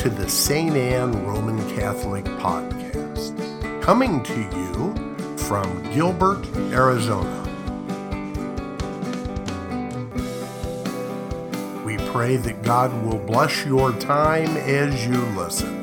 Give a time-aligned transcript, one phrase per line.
[0.00, 0.74] to the St.
[0.74, 3.36] Anne Roman Catholic Podcast,
[3.82, 6.42] coming to you from Gilbert,
[6.72, 7.28] Arizona.
[11.84, 15.76] We pray that God will bless your time as you listen.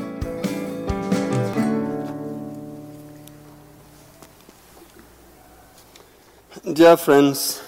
[6.74, 7.62] Dear friends,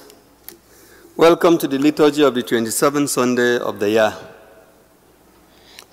[1.16, 4.28] welcome to the liturgy of the 27th Sunday of the year.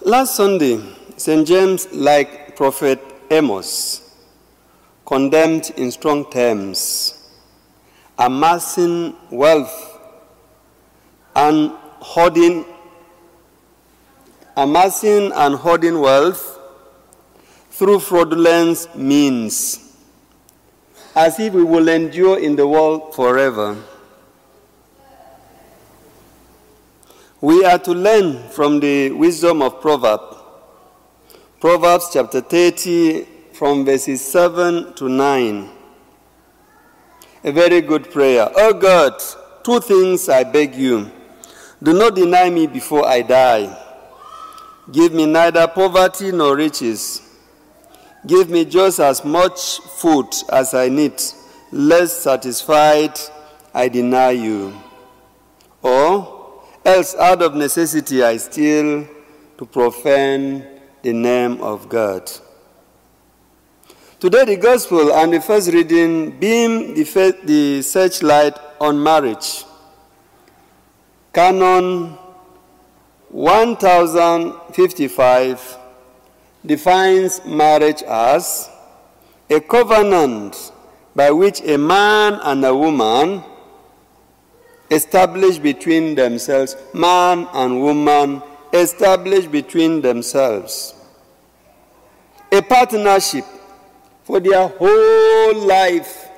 [0.07, 0.81] Last Sunday,
[1.17, 1.45] St.
[1.45, 4.15] James, like Prophet Amos,
[5.05, 7.29] condemned in strong terms
[8.17, 9.99] amassing wealth
[11.35, 12.65] and hoarding
[14.57, 16.57] amassing and hoarding wealth
[17.71, 19.93] through fraudulent means
[21.17, 23.77] as if we will endure in the world forever.
[27.47, 30.37] We are to learn from the wisdom of Proverbs.
[31.61, 35.71] Proverbs chapter 30, from verses 7 to 9.
[37.45, 38.51] A very good prayer.
[38.53, 39.23] Oh God,
[39.63, 41.09] two things I beg you.
[41.81, 43.81] Do not deny me before I die.
[44.91, 47.23] Give me neither poverty nor riches
[48.27, 51.23] Give me just as much food as I need,
[51.71, 53.17] lest satisfied
[53.73, 54.75] I deny you.
[55.81, 56.36] Or
[56.87, 59.09] else out of necessity I steal
[59.59, 60.65] to profane
[61.03, 62.31] the name of God.
[64.21, 69.65] Today, the gospel and the first reading beam the, the searchlight on marriage.
[71.35, 72.17] Canon
[73.31, 75.79] 1055
[76.65, 78.71] defines marriage as
[79.51, 80.71] a covenant
[81.15, 83.43] by which a man and a woman
[84.91, 88.43] establish between themselves, man and woman
[88.73, 90.97] establish between themselves
[92.53, 93.45] a partnership
[94.25, 96.29] for their whole life.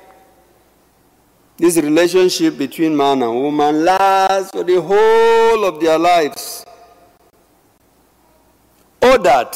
[1.57, 6.65] This relationship between man and woman lasts for the whole of their lives.
[9.01, 9.55] Or that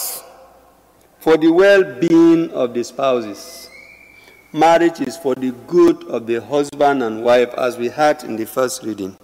[1.19, 3.69] for the well being of the spouses.
[4.55, 8.45] Marriage is for the good of the husband and wife, as we had in the
[8.45, 9.17] first reading.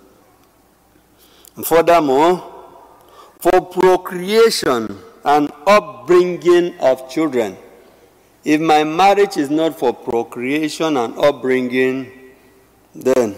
[1.55, 2.43] And furthermore,
[3.39, 7.57] for procreation and upbringing of children.
[8.43, 12.11] If my marriage is not for procreation and upbringing,
[12.95, 13.33] then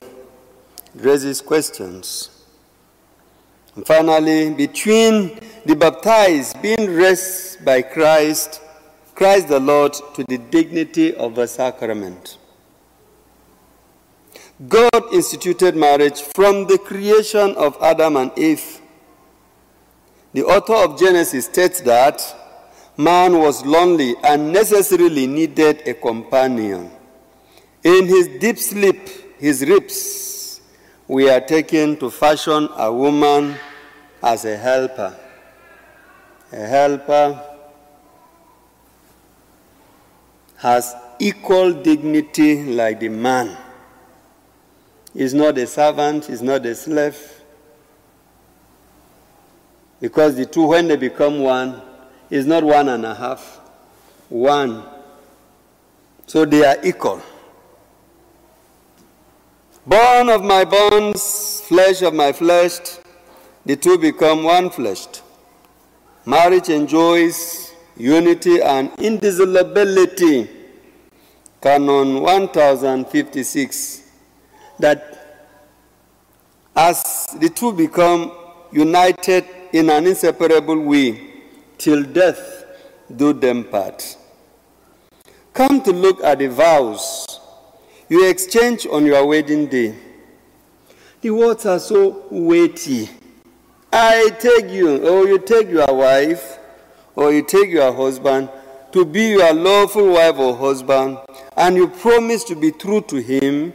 [0.96, 2.46] it raises questions.
[3.76, 8.61] And finally, between the baptized being raised by Christ,
[9.22, 12.40] Christ the Lord, to the dignity of a sacrament.
[14.68, 18.82] God instituted marriage from the creation of Adam and Eve.
[20.34, 22.20] The author of Genesis states that
[22.98, 26.90] man was lonely and necessarily needed a companion.
[27.84, 30.62] In his deep sleep, his ribs
[31.08, 33.54] were taken to fashion a woman
[34.24, 35.16] as a helper
[36.52, 37.51] a helper,
[40.62, 43.58] has equal dignity like the man.
[45.12, 47.20] He's not a servant, he's not a slave.
[50.00, 51.82] Because the two, when they become one,
[52.30, 53.60] is not one and a half,
[54.30, 54.84] one.
[56.28, 57.24] So they are equal.
[59.86, 62.78] Bone of my bones, flesh of my flesh,
[63.66, 65.08] the two become one flesh.
[66.24, 67.71] Marriage enjoys
[68.02, 70.50] unity and indissolubility.
[71.62, 74.10] Canon 1056.
[74.80, 75.08] That
[76.76, 78.32] as the two become
[78.72, 81.28] united in an inseparable way,
[81.78, 82.66] till death
[83.16, 84.18] do them part.
[85.54, 87.40] Come to look at the vows
[88.10, 89.96] you exchange on your wedding day.
[91.22, 93.10] The words are so weighty
[93.94, 96.58] I take you, or you take your wife,
[97.16, 98.50] or you take your husband
[98.92, 101.18] to be your lawful wife or husband,
[101.56, 103.74] and you promise to be true to him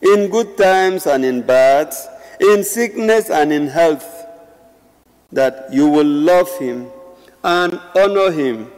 [0.00, 1.94] in good times and in bad,
[2.40, 4.26] in sickness and in health,
[5.30, 6.88] that you will love him
[7.42, 8.70] and honor him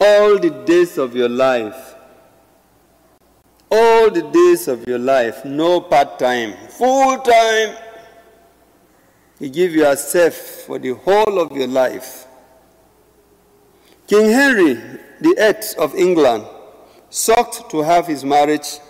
[0.00, 1.94] all the days of your life.
[3.72, 7.76] All the days of your life, no part time, full time
[9.38, 12.26] you give yourself for the whole of your life.
[14.10, 14.74] King Henry
[15.20, 16.44] VIII of England
[17.10, 18.80] sought to have his marriage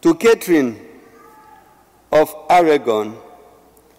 [0.00, 0.78] to Catherine
[2.12, 3.16] of Aragon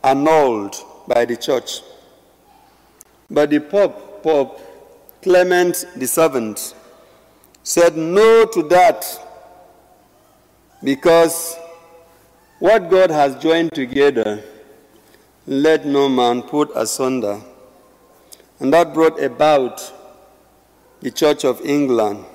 [0.01, 0.77] annulled
[1.09, 1.81] by the church.
[3.29, 4.61] But the Pope, Pope
[5.21, 6.55] Clement VII,
[7.61, 9.05] said no to that
[10.81, 11.57] because
[12.59, 14.41] what God has joined together,
[15.45, 17.41] let no man put asunder.
[18.59, 19.93] And that brought about
[21.01, 22.25] the Church of England.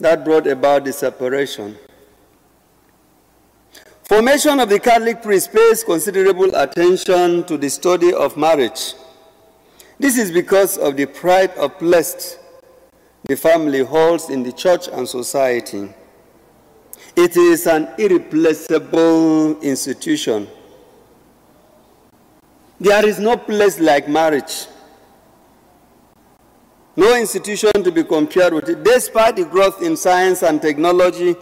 [0.00, 1.78] That brought about the separation.
[4.04, 8.94] Formation of the Catholic priest pays considerable attention to the study of marriage.
[9.98, 12.38] This is because of the pride of blessed
[13.24, 15.88] the family holds in the church and society.
[17.14, 20.48] It is an irreplaceable institution.
[22.80, 24.66] There is no place like marriage.
[26.94, 28.84] No institution to be compared with it.
[28.84, 31.34] Despite the growth in science and technology,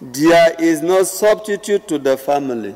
[0.00, 2.74] there is no substitute to the family.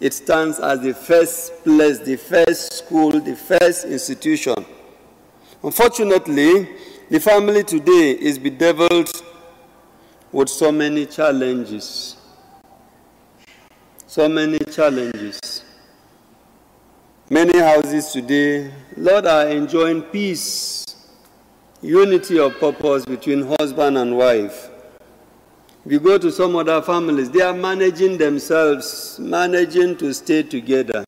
[0.00, 4.64] It stands as the first place, the first school, the first institution.
[5.62, 6.68] Unfortunately,
[7.10, 9.10] the family today is bedeviled
[10.32, 12.16] with so many challenges.
[14.06, 15.64] So many challenges.
[17.28, 20.84] Many houses today, Lord, are enjoying peace,
[21.82, 24.68] unity of purpose between husband and wife.
[25.86, 31.04] If you go to some other families, they are managing themselves, managing to stay together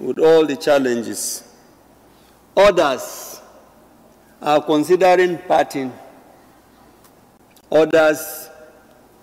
[0.00, 1.44] with all the challenges.
[2.56, 3.40] Others
[4.42, 5.92] are considering parting.
[7.70, 8.50] Others,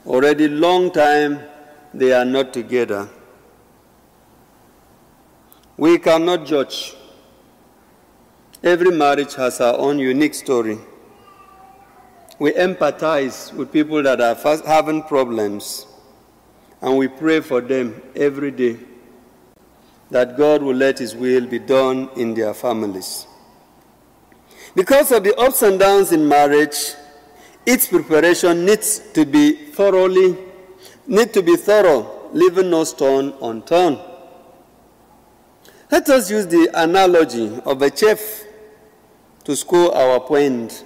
[0.05, 1.39] already long time,
[1.93, 3.09] they are not together.
[5.75, 6.95] We cannot judge.
[8.63, 10.79] Every marriage has our own unique story
[12.39, 15.85] we empathize with people that are having problems
[16.81, 18.77] and we pray for them every day
[20.09, 23.27] that God will let His will be done in their families.
[24.75, 26.95] Because of the ups and downs in marriage,
[27.65, 30.37] its preparation needs to be thoroughly,
[31.07, 33.99] need to be thorough, leaving no stone unturned.
[35.91, 38.43] Let us use the analogy of a chef
[39.43, 40.85] to score our point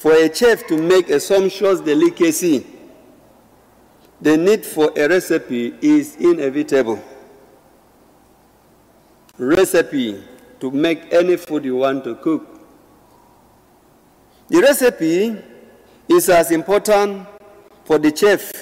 [0.00, 2.66] for a chef to make a sumptuous delicacy,
[4.20, 7.02] the need for a recipe is inevitable.
[9.36, 10.22] Recipe
[10.58, 12.60] to make any food you want to cook.
[14.48, 15.36] The recipe
[16.08, 17.26] is as important
[17.84, 18.52] for the chef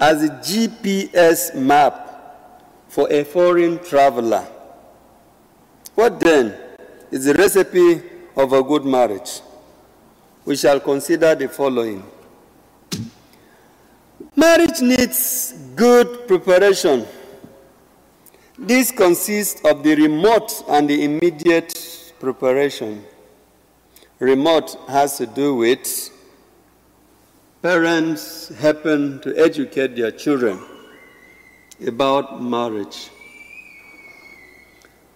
[0.00, 2.08] as the GPS map
[2.88, 4.46] for a foreign traveler.
[5.94, 6.54] What then
[7.10, 8.02] is the recipe
[8.36, 9.40] of a good marriage?
[10.48, 12.02] we shall consider the following.
[14.34, 17.04] Marriage needs good preparation.
[18.58, 23.04] This consists of the remote and the immediate preparation.
[24.20, 26.10] Remote has to do with
[27.60, 30.58] parents helping to educate their children
[31.86, 33.10] about marriage.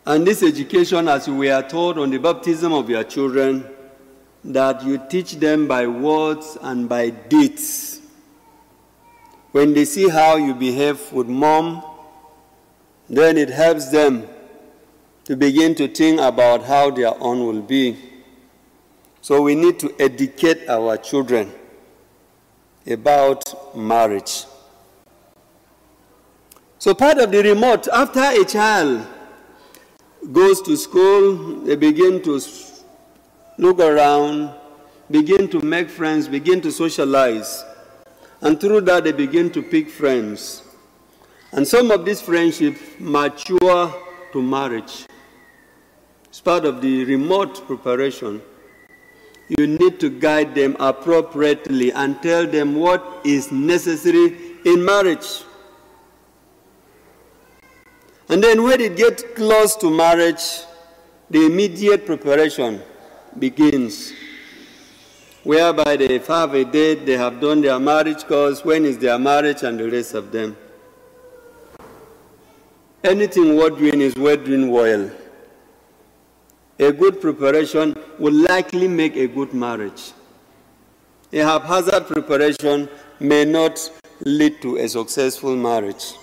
[0.04, 3.68] And this education, as we are told on the baptism of your children,
[4.44, 8.00] that you teach them by words and by deeds.
[9.52, 11.84] When they see how you behave with mom,
[13.08, 14.26] then it helps them
[15.24, 17.96] to begin to think about how their own will be.
[19.20, 21.52] So we need to educate our children
[22.84, 24.46] about marriage.
[26.80, 29.06] So part of the remote, after a child
[30.30, 32.40] goes to school, they begin to
[33.58, 34.54] look around,
[35.10, 37.64] begin to make friends, begin to socialize.
[38.40, 40.62] And through that, they begin to pick friends.
[41.52, 43.94] And some of these friendships mature
[44.32, 45.06] to marriage.
[46.28, 48.40] It's part of the remote preparation.
[49.48, 55.44] You need to guide them appropriately and tell them what is necessary in marriage.
[58.32, 60.62] And then when it gets close to marriage,
[61.28, 62.80] the immediate preparation
[63.38, 64.14] begins,
[65.42, 69.64] whereby they have a date, they have done their marriage course, when is their marriage,
[69.64, 70.56] and the rest of them.
[73.04, 75.10] Anything worth doing is worth doing well.
[76.78, 80.12] A good preparation will likely make a good marriage.
[81.34, 82.88] A haphazard preparation
[83.20, 83.90] may not
[84.24, 86.14] lead to a successful marriage.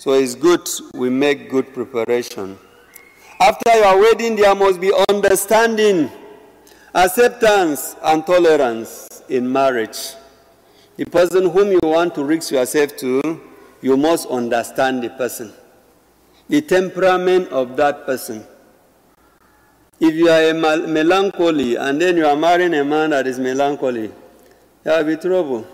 [0.00, 2.58] So it's good we make good preparation.
[3.38, 6.10] After your wedding, there must be understanding,
[6.94, 10.14] acceptance, and tolerance in marriage.
[10.96, 13.42] The person whom you want to risk yourself to,
[13.82, 15.52] you must understand the person,
[16.48, 18.42] the temperament of that person.
[20.00, 24.10] If you are a melancholy and then you are marrying a man that is melancholy,
[24.82, 25.66] there will be trouble.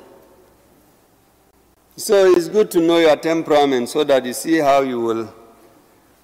[1.99, 5.35] So it's good to know your temperament so that you see how you will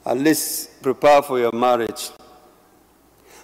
[0.05, 2.11] at least prepare for your marriage.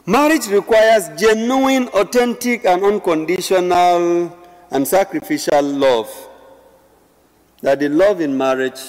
[0.05, 4.37] Marriage requires genuine, authentic, and unconditional
[4.71, 6.11] and sacrificial love.
[7.63, 8.81] That the love in marriage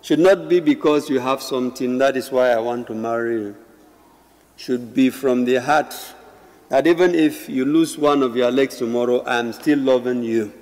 [0.00, 3.56] should not be because you have something, that is why I want to marry you.
[4.56, 5.94] Should be from the heart
[6.68, 10.52] that even if you lose one of your legs tomorrow, I am still loving you.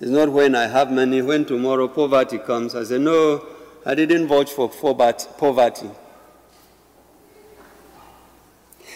[0.00, 3.46] It's not when I have money, when tomorrow poverty comes, I say, No,
[3.86, 5.90] I didn't vote for poverty.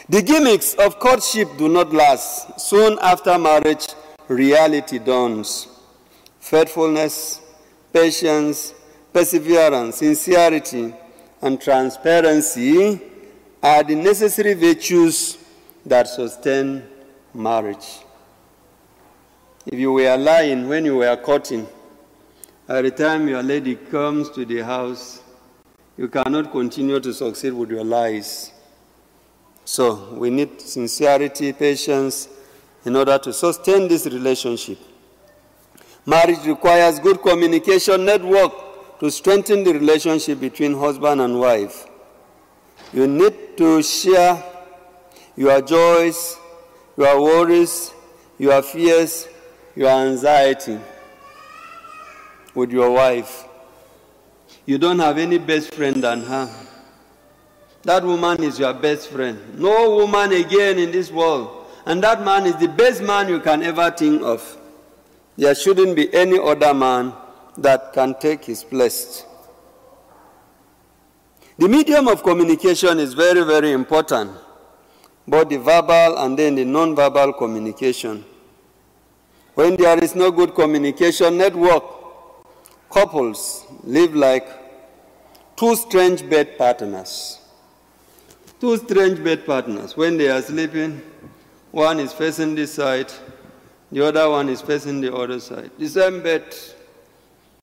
[0.08, 2.58] The gimmicks of courtship do not last.
[2.60, 3.88] Soon after marriage,
[4.26, 5.68] reality dawns.
[6.40, 7.42] Faithfulness,
[7.92, 8.72] patience,
[9.12, 10.94] perseverance, sincerity,
[11.42, 13.00] and transparency
[13.62, 15.36] are the necessary virtues
[15.84, 16.82] that sustain
[17.34, 17.98] marriage.
[19.70, 21.66] If you were lying when you were courting,
[22.66, 25.20] by the time your lady comes to the house,
[25.98, 28.50] you cannot continue to succeed with your lies.
[29.66, 32.28] So we need sincerity, patience
[32.86, 34.78] in order to sustain this relationship.
[36.06, 41.86] Marriage requires good communication network to strengthen the relationship between husband and wife.
[42.94, 44.42] You need to share
[45.36, 46.38] your joys,
[46.96, 47.92] your worries,
[48.38, 49.28] your fears,
[49.78, 50.76] your anxiety
[52.52, 53.44] with your wife.
[54.66, 56.50] You don't have any best friend than her.
[57.84, 59.38] That woman is your best friend.
[59.56, 61.66] No woman again in this world.
[61.86, 64.42] And that man is the best man you can ever think of.
[65.36, 67.12] There shouldn't be any other man
[67.56, 69.24] that can take his place.
[71.56, 74.32] The medium of communication is very, very important,
[75.26, 78.24] both the verbal and then the non-verbal communication.
[79.58, 81.82] When there is no good communication network,
[82.92, 84.46] couples live like
[85.56, 87.40] two strange bed partners.
[88.60, 89.96] Two strange bed partners.
[89.96, 91.02] When they are sleeping,
[91.72, 93.12] one is facing this side,
[93.90, 95.72] the other one is facing the other side.
[95.76, 96.54] The same bed.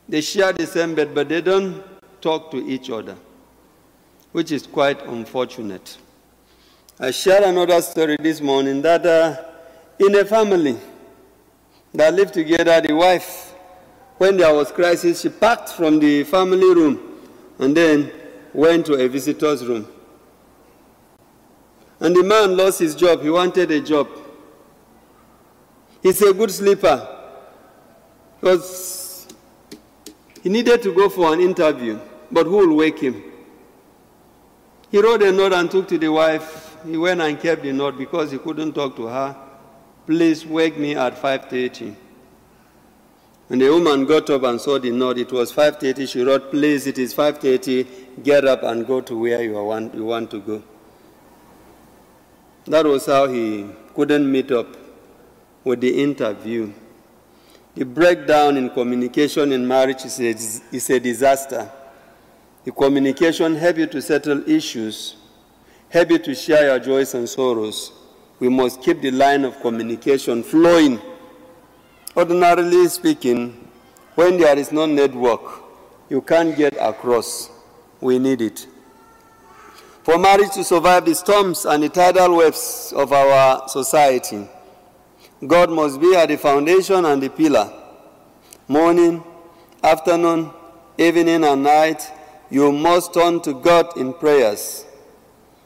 [0.10, 1.82] They share the same bed, but they don't
[2.20, 3.16] talk to each other,
[4.34, 5.98] which is quite unfortunate.
[7.00, 9.42] I shared another story this morning that uh,
[9.98, 10.78] in a family,
[11.98, 13.54] that lived together, the wife,
[14.18, 17.20] when there was crisis, she packed from the family room
[17.60, 18.12] and then
[18.54, 19.88] went to a visitor's room.
[22.00, 23.22] And the man lost his job.
[23.22, 24.08] He wanted a job.
[26.04, 27.08] He's a good sleeper
[28.40, 29.28] because
[30.44, 32.00] he needed to go for an interview,
[32.32, 33.24] but who will wake him?
[34.92, 36.78] He wrote a note and took to the wife.
[36.86, 39.45] He went and kept the note because he couldn't talk to her.
[40.06, 41.96] Please wake me at 5.30.
[43.48, 46.08] When the woman got up and saw the note, it was 5.30.
[46.08, 48.24] She wrote, please, it is 5.30.
[48.24, 50.64] Get up and go to where you want, you want to go.
[52.66, 54.68] That was how he couldn't meet up
[55.64, 56.72] with the interview.
[57.74, 60.30] The breakdown in communication in marriage is a,
[60.76, 61.70] is a disaster.
[62.64, 65.16] The communication help you to settle issues,
[65.90, 67.92] help you to share your joys and sorrows
[68.40, 71.00] we must keep the line of communication flowing.
[72.16, 73.70] Ordinarily speaking,
[74.16, 75.42] when there is no network,
[76.10, 77.50] you can't get across.
[78.02, 78.68] We need it.
[80.04, 84.48] For marriage to survive the storms and the tidal waves of our society,
[85.46, 87.72] God must be at the foundation and the pillar.
[88.68, 89.24] Morning,
[89.84, 90.52] afternoon,
[90.98, 92.10] evening, and night,
[92.50, 94.86] you must turn to God in prayers.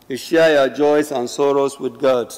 [0.07, 2.33] You share your joys and sorrows with God.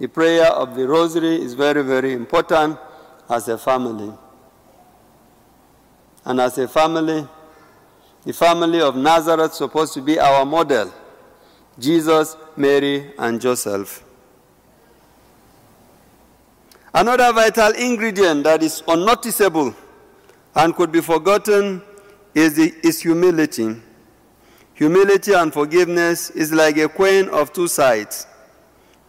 [0.00, 2.78] The prayer of the rosary is very, very important
[3.28, 4.10] as a family.
[6.24, 7.28] And as a family,
[8.24, 10.92] the family of Nazareth is supposed to be our model
[11.78, 14.02] Jesus, Mary, and Joseph.
[16.94, 19.74] Another vital ingredient that is unnoticeable
[20.54, 21.82] and could be forgotten
[22.34, 23.76] is, the, is humility.
[24.74, 28.26] Humility and forgiveness is like a coin of two sides.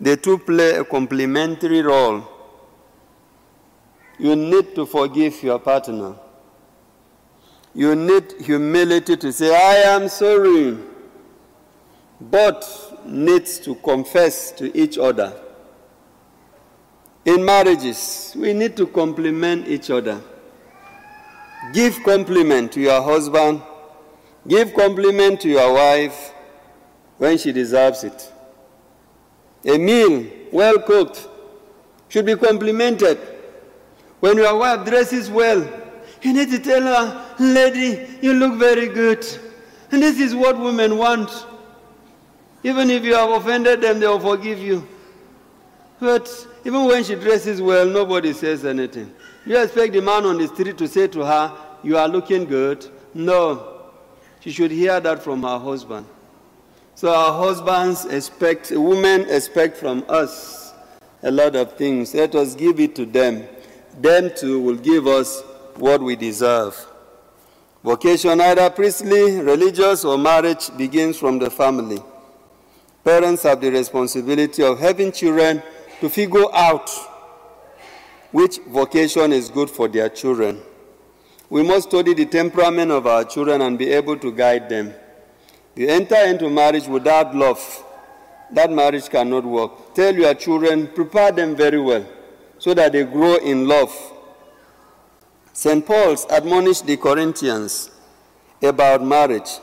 [0.02, 2.28] The two play a complementary role.
[4.18, 6.16] You need to forgive your partner.
[7.76, 10.76] You need humility to say, I am sorry.
[12.20, 15.40] Both needs to confess to each other.
[17.24, 20.20] In marriages, we need to compliment each other.
[21.74, 23.62] Give compliment to your husband.
[24.48, 26.34] Give compliment to your wife
[27.20, 28.32] when she deserves it.
[29.66, 31.28] A meal well cooked
[32.10, 33.18] should be complimented.
[34.20, 35.68] When your wife dresses well,
[36.22, 39.26] you need to tell her, Lady, you look very good.
[39.92, 41.30] And this is what women want.
[42.64, 44.88] Even if you have offended them, they will forgive you.
[46.00, 46.30] But
[46.64, 49.12] even when she dresses well, nobody says anything.
[49.46, 52.88] You expect the man on the street to say to her, You are looking good?
[53.14, 53.90] No.
[54.40, 56.06] She should hear that from her husband.
[56.96, 60.74] So our husbands expect, women expect from us
[61.24, 62.14] a lot of things.
[62.14, 63.48] Let us give it to them.
[64.00, 65.42] Them too will give us
[65.76, 66.88] what we deserve.
[67.84, 72.00] Vocation, either priestly, religious, or marriage, begins from the family.
[73.04, 75.64] Parents have the responsibility of having children
[76.00, 76.90] to figure out
[78.32, 80.62] which vocation is good for their children.
[81.50, 84.94] We must study the temperament of our children and be able to guide them.
[85.76, 87.84] You enter into marriage without love,
[88.52, 89.94] that marriage cannot work.
[89.94, 92.06] Tell your children, prepare them very well
[92.60, 93.94] so that they grow in love.
[95.54, 95.86] St.
[95.86, 97.90] Paul's admonished the Corinthians
[98.62, 99.60] about marriage.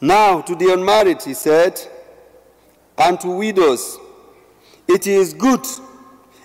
[0.00, 1.80] Now, to the unmarried, he said,
[2.98, 3.98] and to widows,
[4.86, 5.66] it is good,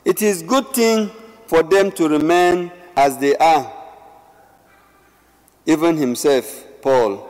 [0.06, 1.12] it is good thing
[1.48, 3.74] for them to remain as they are
[5.66, 7.29] even himself, Paul.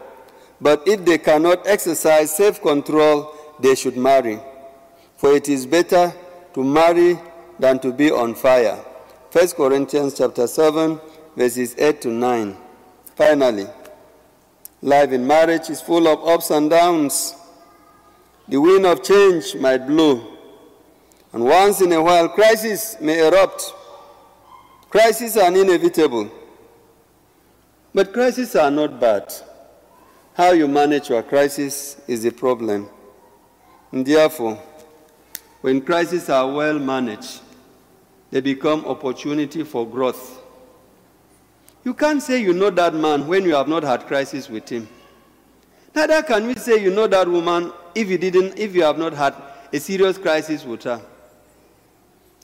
[0.61, 4.39] But if they cannot exercise self control, they should marry.
[5.17, 6.13] For it is better
[6.53, 7.19] to marry
[7.59, 8.77] than to be on fire.
[9.31, 10.99] 1 Corinthians chapter 7,
[11.35, 12.57] verses 8 to 9.
[13.15, 13.67] Finally,
[14.81, 17.35] life in marriage is full of ups and downs.
[18.47, 20.25] The wind of change might blow,
[21.33, 23.73] and once in a while, crises may erupt.
[24.89, 26.31] Crises are inevitable.
[27.93, 29.31] But crises are not bad.
[30.39, 32.87] How you manage your crisis is the problem.
[33.91, 34.57] And therefore,
[35.59, 37.41] when crises are well managed,
[38.31, 40.41] they become opportunity for growth.
[41.83, 44.87] You can't say you know that man when you have not had crisis with him.
[45.93, 49.11] Neither can we say you know that woman if you didn't, if you have not
[49.11, 49.35] had
[49.73, 51.01] a serious crisis with her.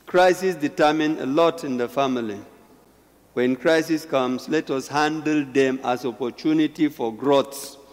[0.05, 2.41] Crisis determine a lot in the family.
[3.35, 7.83] When crisis comes, let us handle them as opportunity for growth.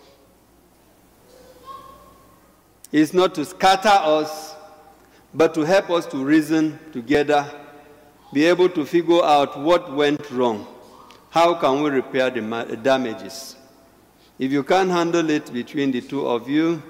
[2.92, 4.54] It's not to scatter us,
[5.32, 7.50] but to help us to reason together,
[8.34, 10.66] be able to figure out what went wrong.
[11.30, 13.56] How can we repair the damages?
[14.38, 16.82] If you can't handle it between the two of you,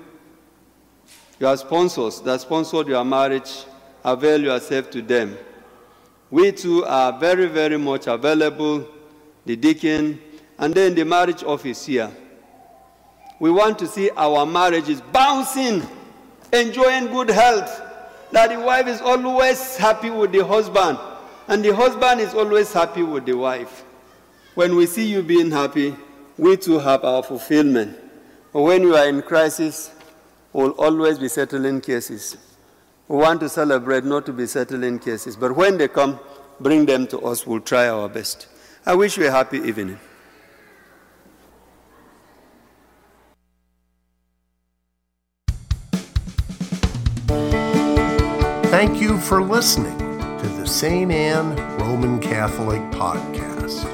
[1.38, 3.64] your sponsors that sponsored your marriage,
[4.04, 5.38] avail yourself to them.
[6.30, 8.88] We too are very, very much available,
[9.46, 10.20] the deacon,
[10.58, 12.10] and then the marriage office here.
[13.42, 15.82] We want to see our marriages bouncing,
[16.52, 17.82] enjoying good health,
[18.30, 20.96] that the wife is always happy with the husband,
[21.48, 23.82] and the husband is always happy with the wife.
[24.54, 25.96] When we see you being happy,
[26.38, 27.98] we too have our fulfillment.
[28.52, 29.90] But when you are in crisis,
[30.52, 32.36] we'll always be settling cases.
[33.08, 35.34] We want to celebrate, not to be settling cases.
[35.34, 36.20] But when they come,
[36.60, 37.44] bring them to us.
[37.44, 38.46] We'll try our best.
[38.86, 39.98] I wish you a happy evening.
[48.84, 49.96] Thank you for listening
[50.40, 51.12] to the St.
[51.12, 53.86] Anne Roman Catholic Podcast.